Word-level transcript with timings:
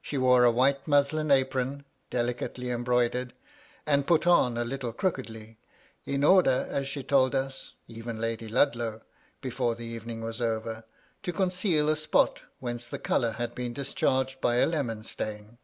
She 0.00 0.16
wore 0.16 0.44
a 0.44 0.52
white 0.52 0.86
muslin 0.86 1.32
apron, 1.32 1.84
delicately 2.08 2.70
embroidered, 2.70 3.34
and 3.84 4.06
put 4.06 4.24
on 4.24 4.56
a 4.56 4.64
little 4.64 4.92
crookedly, 4.92 5.58
in 6.04 6.22
order, 6.22 6.68
as 6.70 6.86
she 6.86 7.02
told 7.02 7.34
us, 7.34 7.72
even 7.88 8.20
Lady 8.20 8.46
Ludlow, 8.46 9.02
before 9.40 9.74
the 9.74 9.84
evening 9.84 10.20
was 10.20 10.40
over, 10.40 10.84
to 11.24 11.32
conceal 11.32 11.88
a 11.88 11.96
spot 11.96 12.42
whence 12.60 12.86
the 12.86 13.00
colour 13.00 13.32
had 13.32 13.56
been 13.56 13.72
dis 13.72 13.92
charged 13.92 14.40
by 14.40 14.58
a 14.58 14.66
lemon 14.66 15.02
stain. 15.02 15.58